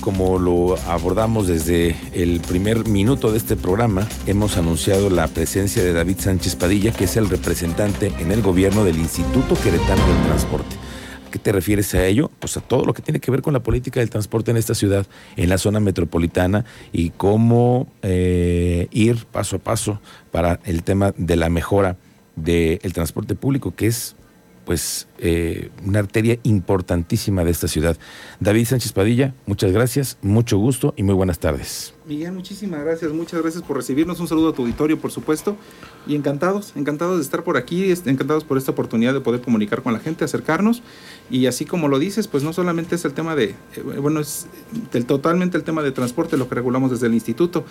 [0.00, 5.92] Como lo abordamos desde el primer minuto de este programa, hemos anunciado la presencia de
[5.92, 10.76] David Sánchez Padilla, que es el representante en el gobierno del Instituto Queretano del Transporte.
[11.26, 12.30] ¿A qué te refieres a ello?
[12.40, 14.74] Pues a todo lo que tiene que ver con la política del transporte en esta
[14.74, 21.12] ciudad, en la zona metropolitana y cómo eh, ir paso a paso para el tema
[21.18, 21.98] de la mejora
[22.36, 24.16] del transporte público, que es
[24.64, 27.96] pues eh, una arteria importantísima de esta ciudad.
[28.40, 31.94] David Sánchez Padilla, muchas gracias, mucho gusto y muy buenas tardes.
[32.10, 35.56] Miguel, muchísimas gracias, muchas gracias por recibirnos, un saludo a tu auditorio, por supuesto,
[36.08, 39.92] y encantados, encantados de estar por aquí, encantados por esta oportunidad de poder comunicar con
[39.92, 40.82] la gente, acercarnos,
[41.30, 44.48] y así como lo dices, pues no solamente es el tema de, eh, bueno, es
[45.06, 47.64] totalmente el tema de transporte, lo que regulamos desde el instituto,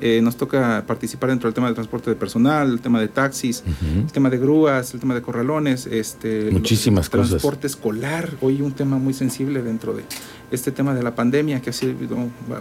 [0.00, 3.62] eh, nos toca participar dentro del tema de transporte de personal, el tema de taxis,
[3.82, 6.50] el tema de grúas, el tema de corralones, este,
[6.94, 7.30] muchísimas cosas.
[7.30, 10.04] Transporte escolar, hoy un tema muy sensible dentro de
[10.50, 11.94] este tema de la pandemia que ha sido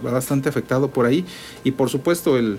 [0.02, 1.26] bastante afectado por ahí
[1.64, 2.58] y por supuesto el,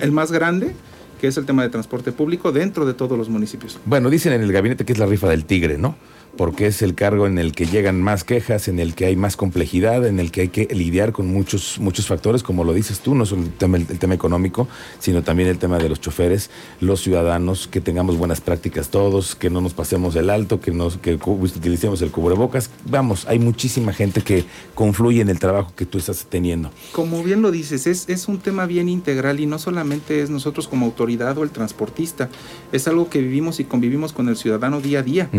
[0.00, 0.74] el, más grande
[1.20, 3.78] que es el tema de transporte público dentro de todos los municipios.
[3.86, 5.96] Bueno, dicen en el gabinete que es la rifa del tigre, ¿no?
[6.36, 9.36] Porque es el cargo en el que llegan más quejas, en el que hay más
[9.36, 13.14] complejidad, en el que hay que lidiar con muchos, muchos factores, como lo dices tú,
[13.14, 17.00] no solo el tema, el, tema económico, sino también el tema de los choferes, los
[17.00, 21.14] ciudadanos, que tengamos buenas prácticas todos, que no nos pasemos el alto, que, nos, que
[21.14, 22.70] utilicemos el cubrebocas.
[22.84, 26.70] Vamos, hay muchísima gente que confluye en el trabajo que tú estás teniendo.
[26.92, 30.68] Como bien lo dices, es, es un tema bien integral y no solamente es nosotros
[30.68, 32.28] como autoridad o el transportista,
[32.72, 35.30] es algo que vivimos y convivimos con el ciudadano día a día.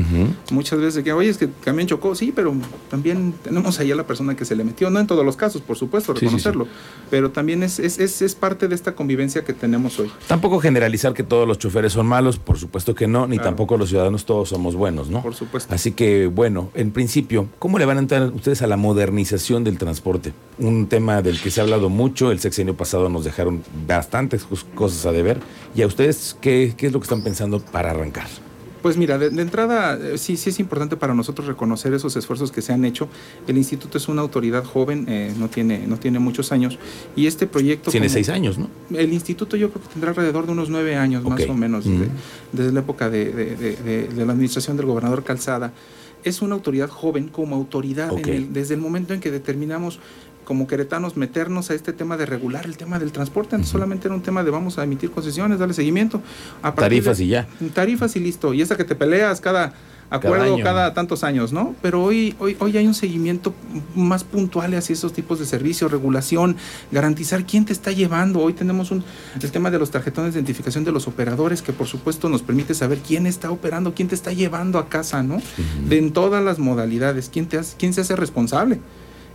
[0.51, 2.53] Muchas veces de que, oye, es que camión chocó, sí, pero
[2.89, 5.61] también tenemos ahí a la persona que se le metió, no en todos los casos,
[5.61, 6.67] por supuesto, reconocerlo,
[7.09, 10.11] pero también es, es, es, es, parte de esta convivencia que tenemos hoy.
[10.27, 13.89] Tampoco generalizar que todos los choferes son malos, por supuesto que no, ni tampoco los
[13.89, 15.21] ciudadanos todos somos buenos, ¿no?
[15.21, 15.73] Por supuesto.
[15.73, 19.77] Así que, bueno, en principio, ¿cómo le van a entrar ustedes a la modernización del
[19.77, 20.33] transporte?
[20.59, 25.05] Un tema del que se ha hablado mucho, el sexenio pasado nos dejaron bastantes cosas
[25.05, 25.39] a deber,
[25.75, 28.27] y a ustedes, ¿qué, qué es lo que están pensando para arrancar?
[28.81, 32.61] Pues mira, de, entrada eh, sí, sí es importante para nosotros reconocer esos esfuerzos que
[32.61, 33.07] se han hecho.
[33.47, 36.77] El instituto es una autoridad joven, eh, no, tiene, no tiene muchos años,
[37.15, 37.91] y este proyecto...
[37.91, 38.69] Tiene seis años, ¿no?
[38.91, 41.85] El instituto yo creo que tendrá alrededor de unos nueve años más o menos,
[42.51, 45.73] desde, la época de, de, la administración del gobernador Calzada.
[46.23, 49.99] Es una autoridad joven como autoridad desde el momento en que determinamos
[50.47, 53.55] como queretanos meternos a este tema de regular el tema del transporte.
[53.55, 56.21] Antes solamente era un tema de vamos a emitir concesiones, darle seguimiento.
[56.73, 57.45] tarifas y ya.
[57.73, 58.53] Tarifas y listo.
[58.53, 59.73] Y esa que te peleas cada
[60.09, 61.75] acuerdo cada, tantos años, ¿no?
[61.81, 63.53] Pero hoy, hoy, hoy hay un seguimiento
[63.93, 66.55] más puntual hacia esos tipos de servicios, regulación,
[66.93, 68.39] garantizar quién te está llevando.
[68.39, 69.03] Hoy tenemos un,
[69.41, 72.73] el tema de los tarjetones de identificación de los operadores, que por supuesto nos permite
[72.73, 75.41] saber quién está operando, quién te está llevando a casa, ¿no?
[75.89, 78.79] de, en todas las modalidades, quién, te hace, quién se hace responsable.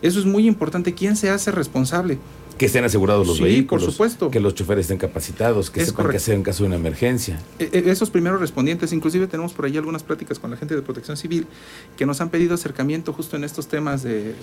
[0.02, 0.94] Eso es muy importante.
[0.94, 2.18] ¿Quién se hace responsable?
[2.62, 3.82] Que estén asegurados los sí, vehículos.
[3.82, 4.30] por supuesto.
[4.30, 7.40] Que los choferes estén capacitados, que sepan qué hacer en caso de una emergencia.
[7.58, 10.82] E, e, esos primeros respondientes, inclusive tenemos por ahí algunas pláticas con la gente de
[10.82, 11.48] protección civil
[11.96, 14.36] que nos han pedido acercamiento justo en estos temas de,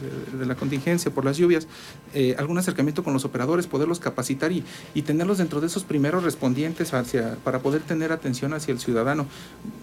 [0.46, 1.66] la contingencia por las lluvias,
[2.14, 6.26] eh, algún acercamiento con los operadores, poderlos capacitar y, y tenerlos dentro de esos primeros
[6.26, 9.28] respondientes hacia, para poder tener atención hacia el ciudadano.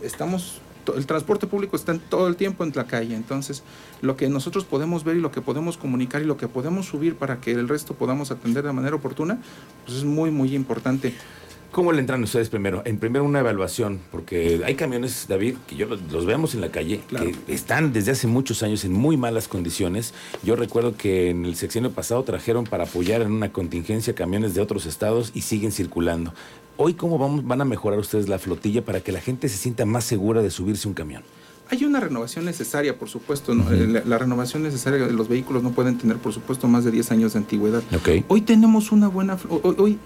[0.02, 0.60] Estamos
[0.94, 3.62] el transporte público está en todo el tiempo en la calle, entonces
[4.02, 7.16] lo que nosotros podemos ver y lo que podemos comunicar y lo que podemos subir
[7.16, 9.38] para que el resto podamos atender de manera oportuna,
[9.84, 11.14] pues es muy, muy importante.
[11.76, 12.80] ¿Cómo le entran ustedes primero?
[12.86, 17.02] En primero una evaluación, porque hay camiones, David, que yo los, vemos en la calle,
[17.06, 20.14] que están desde hace muchos años en muy malas condiciones.
[20.42, 24.62] Yo recuerdo que en el sexenio pasado trajeron para apoyar en una contingencia camiones de
[24.62, 26.32] otros estados y siguen circulando.
[26.78, 29.84] Hoy, ¿cómo vamos, van a mejorar ustedes la flotilla para que la gente se sienta
[29.84, 31.24] más segura de subirse un camión?
[31.68, 33.52] Hay una renovación necesaria, por supuesto.
[33.52, 37.10] Eh, la, renovación necesaria de los vehículos no pueden tener, por supuesto, más de 10
[37.10, 37.82] años de antigüedad.
[38.28, 39.36] Hoy tenemos una buena...
[39.48, 39.98] Hoy,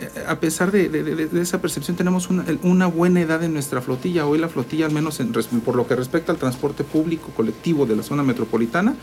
[0.00, 2.28] eh, a pesar de, esa percepción, tenemos
[2.62, 4.26] una, buena edad en nuestra flotilla.
[4.26, 5.20] Hoy la flotilla, al menos
[5.64, 8.94] por lo que respecta al transporte público colectivo de la zona metropolitana,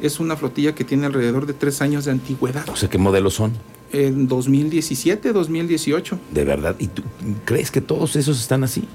[0.00, 2.68] es una flotilla que tiene alrededor de tres años de antigüedad.
[2.68, 3.52] O sea, ¿qué modelos son?
[3.92, 6.18] En 2017, 2018.
[6.32, 6.74] ¿De verdad?
[6.80, 7.04] ¿Y tú
[7.44, 8.88] crees que todos esos están así?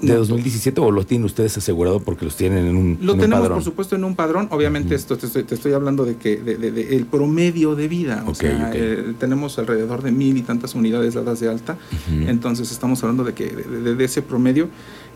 [0.00, 3.62] ¿De 2017 o los tienen ustedes asegurado porque los tienen en un Lo tenemos, por
[3.62, 4.48] supuesto, en un padrón.
[4.50, 8.24] Obviamente, esto te estoy, hablando de que de, el promedio de vida.
[8.26, 11.76] O sea, eh, tenemos alrededor de mil y tantas unidades dadas de alta.
[12.26, 14.68] Entonces, estamos hablando de que de, ese promedio,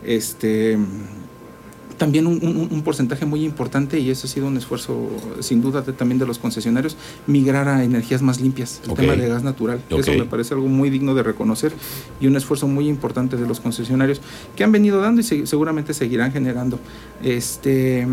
[0.03, 0.77] este
[1.97, 5.09] también un, porcentaje muy importante, y eso ha sido un esfuerzo
[5.39, 6.97] sin duda también de los concesionarios,
[7.27, 9.81] migrar a energías más limpias, el tema de gas natural.
[9.89, 11.73] Eso me parece algo muy digno de reconocer
[12.19, 14.21] y un esfuerzo muy importante de los concesionarios
[14.55, 16.79] que han venido dando y seguramente seguirán generando.
[17.23, 18.05] Este,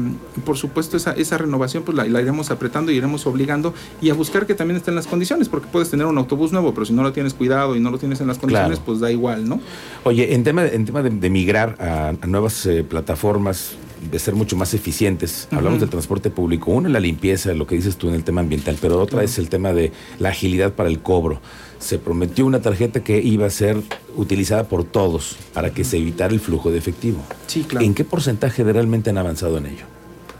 [0.44, 4.46] por supuesto, esa, esa renovación pues la, iremos apretando y iremos obligando y a buscar
[4.46, 7.12] que también estén las condiciones, porque puedes tener un autobús nuevo, pero si no lo
[7.12, 9.60] tienes cuidado y no lo tienes en las condiciones, pues da igual, ¿no?
[10.04, 13.71] Oye, en tema, en tema de, migrar a, nuevas eh, plataformas,
[14.10, 15.48] de ser mucho más eficientes.
[15.50, 16.70] Hablamos del transporte público.
[16.70, 19.48] Uno, la limpieza, lo que dices tú en el tema ambiental, pero otra es el
[19.48, 21.40] tema de la agilidad para el cobro.
[21.78, 23.82] Se prometió una tarjeta que iba a ser
[24.16, 27.22] utilizada por todos para que se evitara el flujo de efectivo.
[27.46, 27.84] Sí, claro.
[27.84, 29.84] ¿En qué porcentaje realmente han avanzado en ello?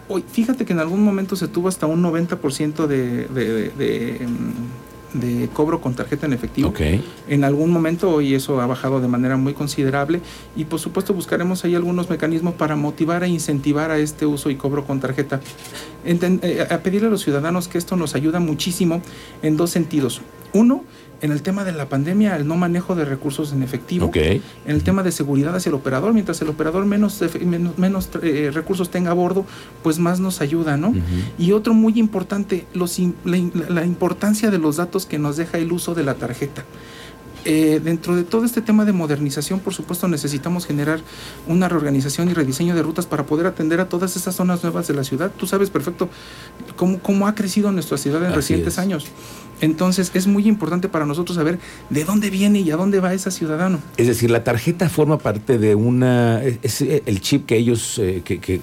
[0.08, 4.26] Hoy, fíjate que en algún momento se tuvo hasta un 90% de, de, de, de
[5.52, 6.72] cobro con tarjeta en efectivo.
[7.28, 10.20] En algún momento hoy eso ha bajado de manera muy considerable
[10.56, 14.56] y por supuesto buscaremos ahí algunos mecanismos para motivar e incentivar a este uso y
[14.56, 15.40] cobro con tarjeta.
[16.04, 19.02] Eh, a pedirle a los ciudadanos que esto nos ayuda muchísimo
[19.42, 20.20] en dos sentidos.
[20.52, 20.84] Uno,
[21.22, 24.82] en el tema de la pandemia, el no manejo de recursos en efectivo, en el
[24.82, 27.20] tema de seguridad hacia el operador, mientras el operador menos,
[27.76, 29.46] menos, eh, recursos tenga a bordo,
[29.84, 30.92] pues más nos ayuda, ¿no?
[31.38, 35.94] Y otro muy importante, los, la, importancia de los datos que nos deja el uso
[35.94, 36.64] de la tarjeta.
[37.44, 41.00] Eh, dentro de todo este tema de modernización, por supuesto, necesitamos generar
[41.46, 44.94] una reorganización y rediseño de rutas para poder atender a todas esas zonas nuevas de
[44.94, 45.30] la ciudad.
[45.36, 46.08] Tú sabes perfecto
[46.76, 49.06] cómo, cómo ha crecido nuestra ciudad en recientes años.
[49.62, 53.30] Entonces es muy importante para nosotros saber de dónde viene y a dónde va ese
[53.30, 53.78] ciudadano.
[53.96, 58.40] Es decir, la tarjeta forma parte de una, es el chip que ellos, eh, que,
[58.40, 58.60] que,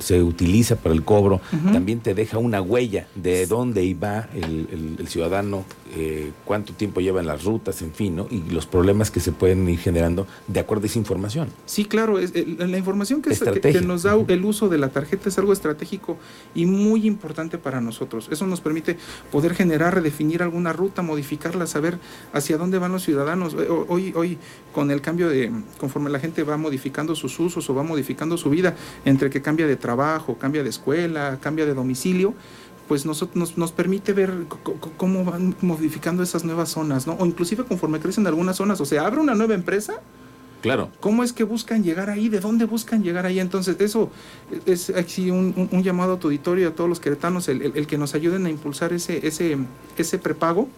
[0.00, 1.40] se utiliza para el cobro,
[1.72, 5.64] también te deja una huella de dónde va el, ciudadano,
[5.98, 8.26] eh, cuánto tiempo lleva en las rutas, en fin, ¿no?
[8.30, 11.48] y los problemas que se pueden ir generando de acuerdo a esa información.
[11.66, 13.30] Sí, claro, es, la información que,
[13.60, 16.16] que, nos da el uso de la tarjeta es algo estratégico
[16.54, 18.28] y muy importante para nosotros.
[18.30, 18.96] Eso nos permite
[19.32, 21.98] poder generar definir alguna ruta, modificarla, saber
[22.32, 23.54] hacia dónde van los ciudadanos.
[23.54, 24.38] Eh, hoy, hoy
[24.72, 28.50] con el cambio de, conforme la gente va modificando sus usos o va modificando su
[28.50, 32.34] vida, entre que cambia de trabajo, cambia de escuela, cambia de domicilio,
[32.88, 34.32] pues nos, nos, nos, permite ver
[34.96, 37.14] cómo van modificando esas nuevas zonas, ¿no?
[37.14, 40.00] O inclusive conforme crecen algunas zonas, o sea, abre una nueva empresa,
[40.60, 40.90] Claro.
[40.98, 42.28] ¿Cómo es que buscan llegar ahí?
[42.28, 43.38] ¿De dónde buscan llegar ahí?
[43.38, 44.10] Entonces, eso
[44.66, 45.54] es aquí un,
[45.84, 48.92] llamado a tu auditorio, a todos los queretanos, el, el, que nos ayuden a impulsar
[48.92, 49.56] ese, ese,
[49.96, 50.68] ese prepago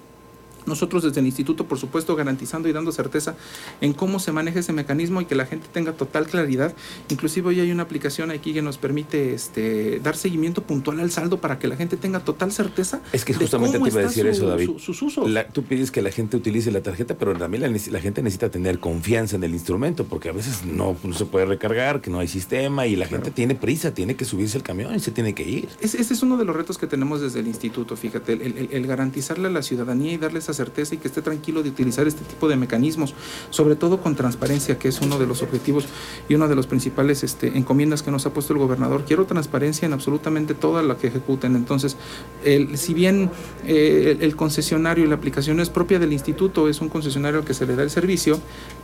[0.66, 3.36] nosotros desde el instituto, por supuesto, garantizando y dando certeza
[3.80, 6.74] en cómo se maneja ese mecanismo y que la gente tenga total claridad.
[7.08, 11.40] Inclusive hoy hay una aplicación aquí que nos permite este, dar seguimiento puntual al saldo
[11.40, 13.00] para que la gente tenga total certeza.
[13.12, 14.70] Es que justamente te iba a decir eso, David.
[14.78, 15.28] sus usos.
[15.52, 19.36] tú pides que la gente utilice la tarjeta, pero también la, gente necesita tener confianza
[19.36, 22.96] en el instrumento, porque a veces no, se puede recargar, que no hay sistema y
[22.96, 25.68] la gente tiene prisa, tiene que subirse el camión y se tiene que ir.
[25.80, 29.48] ese es uno de los retos que tenemos desde el instituto, fíjate, el, el garantizarle
[29.48, 32.56] a la ciudadanía y darles certeza y que esté tranquilo de utilizar este tipo de
[32.56, 33.14] mecanismos,
[33.50, 35.87] sobre todo con transparencia, que es uno de los objetivos
[36.29, 39.05] y una de los principales este, encomiendas que nos ha puesto el gobernador.
[39.06, 41.56] Quiero transparencia en absolutamente toda la que ejecuten.
[41.56, 41.97] Entonces,
[42.44, 43.31] el, si bien
[43.67, 47.55] eh, el, concesionario y la aplicación es propia del instituto, es un concesionario al que
[47.55, 48.41] se le da el servicio,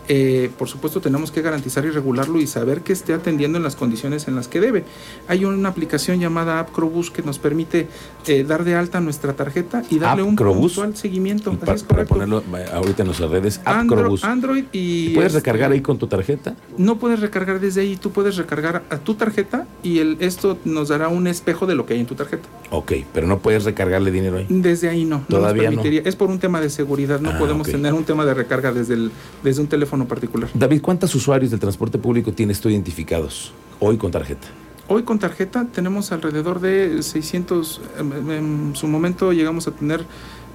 [0.08, 3.74] eh, por supuesto tenemos que garantizar y regularlo y saber que esté atendiendo en las
[3.76, 4.84] condiciones en las que debe.
[5.28, 7.88] Hay una aplicación llamada AppCrobus que nos permite
[8.26, 12.42] eh, dar de alta nuestra tarjeta y darle un puntual seguimiento para, ponerlo
[12.72, 15.14] ahorita en nuestras redes, Android, Android y...
[15.14, 16.54] ¿Puedes este, recargar ahí con tu tarjeta?
[16.78, 20.88] No puedes recargar desde ahí, tú puedes recargar a tu tarjeta y el, esto nos
[20.88, 22.48] dará un espejo de lo que hay en tu tarjeta.
[22.70, 24.46] Ok, pero no puedes recargarle dinero ahí.
[24.48, 25.24] Desde ahí no.
[25.28, 25.82] Todavía no.
[25.82, 28.94] Es por un tema de seguridad, no ah, podemos tener un tema de recarga desde,
[28.94, 29.10] el,
[29.42, 30.50] desde un teléfono particular.
[30.54, 34.48] David, ¿cuántos usuarios del transporte público tienes tú identificados hoy con tarjeta?
[34.88, 40.06] Hoy con tarjeta tenemos alrededor de 600, en su momento llegamos a tener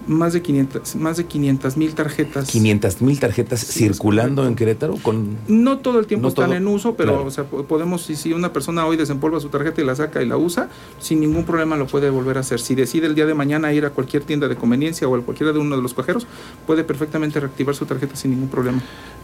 [0.07, 2.49] más de 500 más de 500 mil tarjetas.
[2.49, 7.25] 500 mil tarjetas circulando en Querétaro con no todo el tiempo están en uso pero
[7.25, 10.25] o sea, podemos si, si una persona hoy desempolva su tarjeta y la saca y
[10.25, 10.69] la usa
[10.99, 12.59] sin ningún problema lo puede volver a hacer.
[12.59, 15.53] Si decide el día de mañana ir a cualquier tienda de conveniencia o a cualquiera
[15.53, 16.25] de uno de los cajeros
[16.65, 18.81] puede perfectamente reactivar su tarjeta sin ningún problema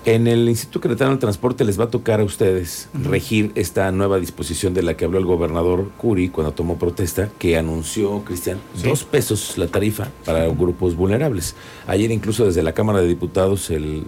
[0.08, 4.20] en el Instituto Querétaro del Transporte les va a tocar a ustedes regir esta nueva
[4.20, 9.04] disposición de la que habló el gobernador Curi cuando tomó protesta, que anunció, Cristian, dos
[9.04, 11.56] pesos la tarifa para grupos vulnerables.
[11.88, 14.06] Ayer incluso desde la Cámara de Diputados el,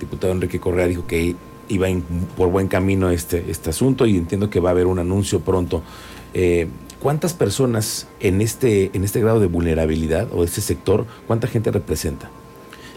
[0.00, 1.36] diputado Enrique Correa dijo que
[1.68, 1.86] iba
[2.34, 5.82] por buen camino este, este asunto y entiendo que va a haber un anuncio pronto.
[6.32, 6.68] Eh,
[6.98, 12.30] ¿Cuántas personas en este, en este grado de vulnerabilidad o este sector, cuánta gente representa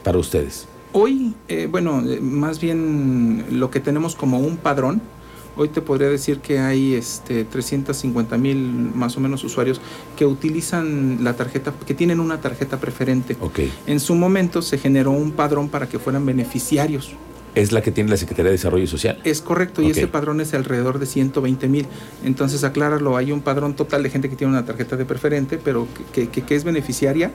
[0.06, 0.70] para ustedes?
[0.98, 5.02] Hoy, eh, bueno, eh, más bien lo que tenemos como un padrón,
[5.58, 8.58] Hoy te podría decir que hay este 350 mil
[8.94, 9.80] más o menos usuarios
[10.18, 13.38] que utilizan la tarjeta, que tienen una tarjeta preferente.
[13.40, 13.72] Okay.
[13.88, 17.14] En su momento se generó un padrón para que fueran beneficiarios
[17.56, 19.20] es la que tiene la Secretaría de Desarrollo Social.
[19.24, 21.88] Es correcto, y ese padrón es alrededor de 120 mil.
[22.24, 25.88] Entonces, acláralo, hay un padrón total de gente que tiene una tarjeta de preferente, pero
[26.14, 27.32] que, que, es beneficiaria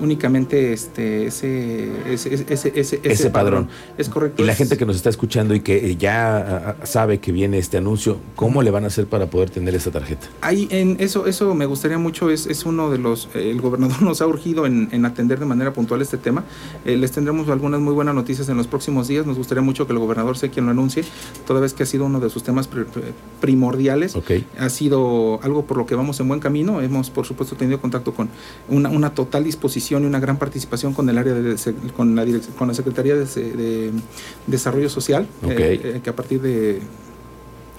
[0.00, 3.68] únicamente este, ese, ese, ese, ese, padrón.
[3.96, 4.42] Es correcto.
[4.42, 7.58] Y la gente que nos está escuchando y que ya ah, ah, sabe que viene
[7.58, 10.28] este anuncio, ¿cómo le van a hacer para poder tener esa tarjeta?
[10.40, 14.20] Ahí, en eso, eso me gustaría mucho, es, es uno de los, el gobernador nos
[14.20, 16.44] ha urgido en, en atender de manera puntual este tema.
[16.84, 19.26] Eh, les tendremos algunas muy buenas noticias en los próximos días.
[19.26, 21.04] Nos gustaría mucho que el gobernador sea quien lo anuncie,
[21.46, 22.68] toda vez que ha sido uno de sus temas
[23.40, 24.16] primordiales.
[24.58, 26.80] Ha sido algo por lo que vamos en buen camino.
[26.80, 28.28] Hemos, por supuesto, tenido contacto con
[28.68, 31.56] una, total disposición y una gran participación con el área de,
[31.96, 32.26] con la
[32.58, 33.92] con la Secretaría de,
[34.46, 36.80] Desarrollo Social, eh, eh, que a partir de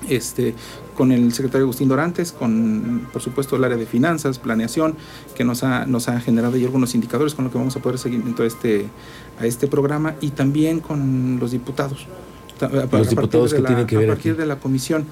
[0.08, 0.56] este,
[0.96, 4.96] con el secretario Agustín Dorantes, con por supuesto el área de finanzas, planeación,
[5.36, 8.00] que nos ha, nos ha generado ahí algunos indicadores con lo que vamos a poder
[8.00, 8.88] seguir a este,
[9.40, 12.08] a este programa y también con los diputados
[12.92, 15.06] los diputados que tienen que ver a partir de la comisión.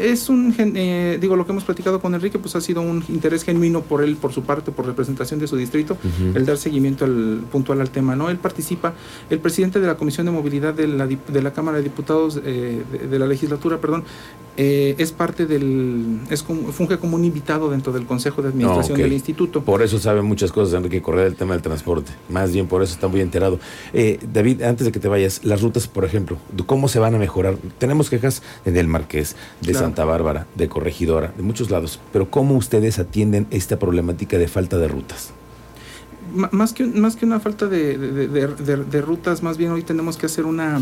[0.00, 3.44] Es un eh, digo lo que hemos platicado con Enrique pues ha sido un interés
[3.44, 5.96] genuino por él por su parte por representación de su distrito
[6.34, 8.94] el dar seguimiento al puntual al tema no él participa
[9.30, 12.82] el presidente de la comisión de movilidad de la, de la cámara de diputados eh,
[13.10, 14.04] de, la legislatura perdón
[14.56, 18.98] eh, es parte del es como, funge como un invitado dentro del consejo de administración
[18.98, 19.62] del instituto.
[19.62, 22.12] Por eso sabe muchas cosas Enrique Correa del tema del transporte.
[22.28, 23.58] Más bien por eso está muy enterado.
[24.32, 27.56] David antes de que te vayas las rutas por ejemplo cómo se van a mejorar.
[27.78, 32.98] Tenemos quejas del Marqués, de Santa Bárbara, de Corregidora, de muchos lados, pero ¿cómo ustedes
[32.98, 35.32] atienden esta problemática de falta de rutas?
[36.32, 40.44] Más que, más que una falta de, de, rutas, más bien hoy tenemos que hacer
[40.46, 40.80] una,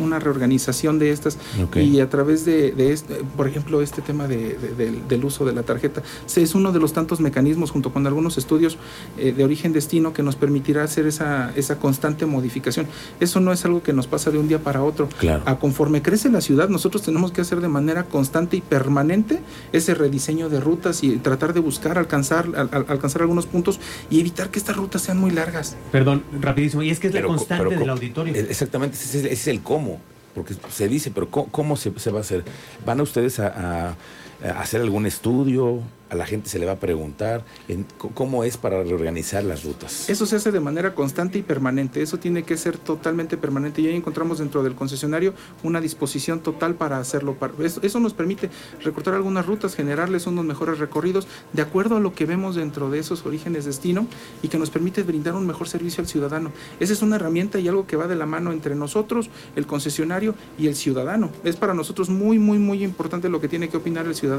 [0.00, 1.38] una reorganización de estas
[1.74, 6.02] y a través de, este, por ejemplo, este tema del uso de la tarjeta,
[6.36, 8.76] es uno de los tantos mecanismos junto con algunos estudios
[9.18, 12.86] eh, de origen destino que nos permitirá hacer esa, esa constante modificación.
[13.20, 15.08] Eso no es algo que nos pasa de un día para otro.
[15.44, 19.40] A conforme crece la ciudad, nosotros tenemos que hacer de manera constante y permanente
[19.72, 24.58] ese rediseño de rutas y tratar de buscar alcanzar, alcanzar algunos puntos y evitar que
[24.58, 25.76] estas rutas sean muy largas.
[25.90, 26.82] Perdón, rapidísimo.
[26.82, 28.34] Y es que es la constante del auditorio.
[28.34, 30.00] Exactamente, ese es, el cómo.
[30.34, 32.44] Porque se dice, pero ¿cómo, se, va a hacer?
[32.86, 33.96] ¿Van a ustedes a
[34.42, 35.82] hacer algún estudio?
[36.12, 40.10] a la gente se le va a preguntar en cómo es para reorganizar las rutas.
[40.10, 43.86] Eso se hace de manera constante y permanente, eso tiene que ser totalmente permanente y
[43.86, 45.32] ahí encontramos dentro del concesionario
[45.62, 47.34] una disposición total para hacerlo.
[47.82, 48.50] Eso, nos permite
[48.82, 52.98] recortar algunas rutas, generarles unos mejores recorridos de acuerdo a lo que vemos dentro de
[52.98, 54.06] esos orígenes destino
[54.42, 56.52] y que nos permite brindar un mejor servicio al ciudadano.
[56.78, 60.34] Esa es una herramienta y algo que va de la mano entre nosotros, el concesionario
[60.58, 61.30] y el ciudadano.
[61.42, 64.31] Es para nosotros muy, muy, muy importante lo que tiene que opinar el ciudadano.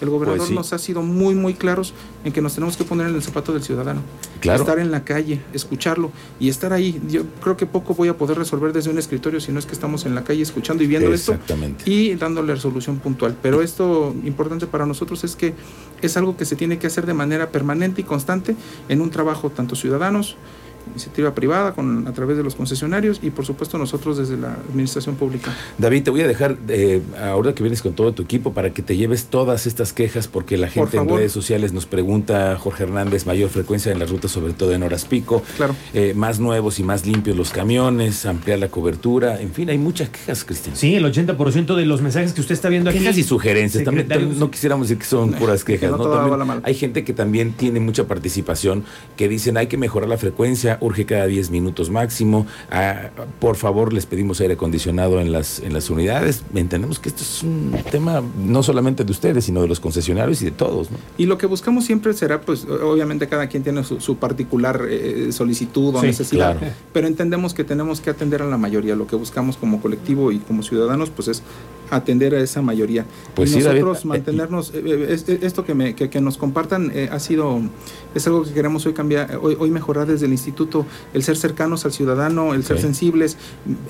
[0.00, 3.08] El gobernador pues nos ha sido muy, muy claros en que nos tenemos que poner
[3.08, 4.00] en el zapato del ciudadano.
[4.42, 7.00] Estar en la calle, escucharlo y estar ahí.
[7.08, 9.72] Yo creo que poco voy a poder resolver desde un escritorio si no es que
[9.72, 11.36] estamos en la calle escuchando y viendo esto
[11.84, 13.36] y dándole resolución puntual.
[13.40, 15.54] Pero esto importante para nosotros es que
[16.02, 18.56] es algo que se tiene que hacer de manera permanente y constante
[18.88, 20.36] en un trabajo tanto ciudadanos,
[20.90, 25.16] iniciativa privada con, a través de los concesionarios y por supuesto nosotros desde la administración
[25.16, 25.52] pública.
[25.78, 28.82] David, te voy a dejar eh, ahora que vienes con todo tu equipo para que
[28.82, 33.26] te lleves todas estas quejas porque la gente en redes sociales nos pregunta, Jorge Hernández,
[33.26, 35.74] mayor frecuencia en las rutas, sobre todo en horas pico, claro.
[35.92, 40.08] Eh, más nuevos y más limpios los camiones, ampliar la cobertura, en fin, hay muchas
[40.10, 40.76] quejas, Cristian.
[40.76, 42.98] Sí, el 80% de los mensajes que usted está viendo aquí.
[42.98, 46.60] Quejas y sugerencias, también, no quisiéramos decir que son puras quejas, ¿no?
[46.62, 48.84] hay gente que también tiene mucha participación,
[49.16, 52.46] que dicen hay que mejorar la frecuencia, urge cada 10 minutos máximo.
[52.70, 56.44] Ah, por favor, les pedimos aire acondicionado en las, en las unidades.
[56.54, 60.46] Entendemos que esto es un tema no solamente de ustedes, sino de los concesionarios y
[60.46, 60.88] de todos.
[61.18, 65.94] Y lo que buscamos siempre será, pues, obviamente cada quien tiene su, particular eh, solicitud
[65.94, 66.56] o necesidad,
[66.92, 68.94] pero entendemos que tenemos que atender a la mayoría.
[68.94, 71.42] Lo que buscamos como colectivo y como ciudadanos, pues es
[71.90, 73.06] atender a esa mayoría.
[73.34, 77.60] Pues y nosotros eh, mantenernos, eh, esto que, me, que, nos compartan ha sido,
[78.14, 81.84] es algo que queremos hoy cambiar, hoy, hoy mejorar desde el instituto el ser cercanos
[81.84, 83.36] al ciudadano, el ser sensibles.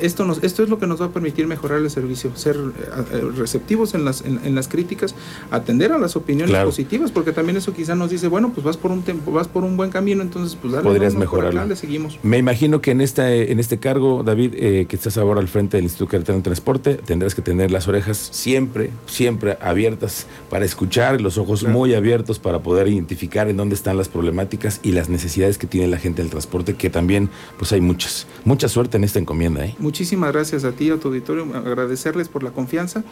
[0.00, 3.20] Esto, nos, esto es lo que nos va a permitir mejorar el servicio, ser eh,
[3.36, 5.14] receptivos en las, en, las críticas,
[5.50, 8.90] atender a las opiniones positivas, porque también eso quizá nos dice, bueno, pues vas por
[8.90, 12.18] un tiempo, vas por un buen camino, entonces pues dale, podrías mejorar le seguimos.
[12.22, 15.76] Me imagino que en esta, en este cargo, David, eh, que estás ahora al frente
[15.76, 20.64] del Instituto Querétaro de Transporte, tendrás que tener la las orejas siempre, siempre abiertas para
[20.64, 25.10] escuchar, los ojos muy abiertos para poder identificar en dónde están las problemáticas y las
[25.10, 28.26] necesidades que tiene la gente del transporte, que también pues hay muchas.
[28.46, 29.66] Mucha suerte en esta encomienda.
[29.66, 29.74] ¿eh?
[29.78, 33.04] Muchísimas gracias a ti, a tu auditorio, agradecerles por la confianza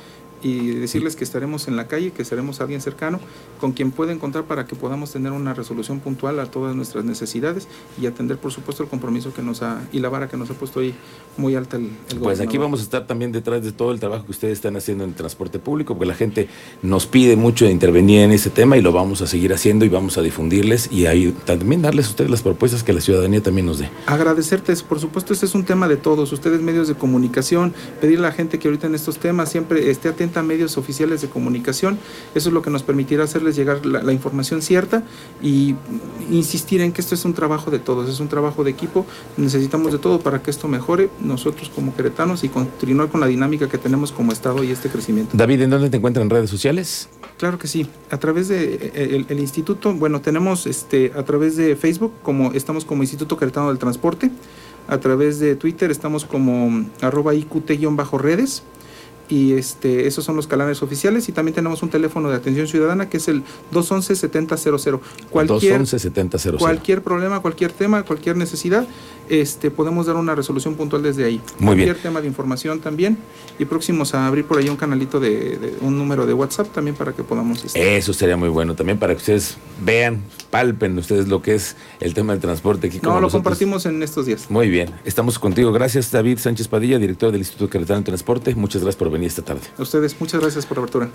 [0.42, 3.20] y decirles que estaremos en la calle, que seremos alguien cercano
[3.60, 7.68] con quien pueda encontrar para que podamos tener una resolución puntual a todas nuestras necesidades
[8.00, 10.54] y atender, por supuesto, el compromiso que nos ha y la vara que nos ha
[10.54, 10.94] puesto ahí
[11.36, 14.24] muy alta el, el Pues aquí vamos a estar también detrás de todo el trabajo
[14.24, 16.48] que ustedes están haciendo en el transporte público, porque la gente
[16.82, 19.88] nos pide mucho de intervenir en ese tema y lo vamos a seguir haciendo y
[19.88, 23.66] vamos a difundirles y ahí también darles a ustedes las propuestas que la ciudadanía también
[23.66, 23.88] nos dé.
[24.06, 28.30] Agradecerte, por supuesto, este es un tema de todos, ustedes medios de comunicación, pedirle a
[28.30, 31.98] la gente que ahorita en estos temas siempre esté atenta medios oficiales de comunicación,
[32.34, 35.02] eso es lo que nos permitirá hacerles llegar la, la información cierta
[35.42, 35.74] y
[36.30, 39.04] insistir en que esto es un trabajo de todos, es un trabajo de equipo,
[39.36, 43.68] necesitamos de todo para que esto mejore, nosotros como queretanos y continuar con la dinámica
[43.68, 45.36] que tenemos como Estado y este crecimiento.
[45.36, 47.08] David, ¿en dónde te encuentran en redes sociales?
[47.38, 51.56] Claro que sí, a través de eh, el, el, instituto, bueno, tenemos este a través
[51.56, 54.30] de Facebook como estamos como Instituto Queretano del Transporte,
[54.88, 58.62] a través de Twitter estamos como arroba IQT-redes
[59.32, 63.08] y este, esos son los canales oficiales y también tenemos un teléfono de atención ciudadana
[63.08, 65.00] que es el 211-7000.
[65.30, 66.58] Cualquier, 211-7000.
[66.58, 68.86] Cualquier problema, cualquier tema, cualquier necesidad,
[69.28, 71.40] este, podemos dar una resolución puntual desde ahí.
[71.58, 72.02] Muy cualquier bien.
[72.02, 73.18] tema de información también
[73.58, 76.96] y próximos a abrir por ahí un canalito de, de un número de WhatsApp también
[76.96, 77.64] para que podamos...
[77.64, 81.76] Este, Eso sería muy bueno también para que ustedes vean, palpen ustedes lo que es
[82.00, 82.98] el tema del transporte aquí.
[83.02, 83.32] No, lo nosotros.
[83.32, 84.50] compartimos en estos días.
[84.50, 85.72] Muy bien, estamos contigo.
[85.72, 88.54] Gracias David Sánchez Padilla, director del Instituto Queretano de Transporte.
[88.54, 89.62] Muchas gracias por venir esta tarde.
[89.78, 91.10] A ustedes, muchas gracias por la apertura.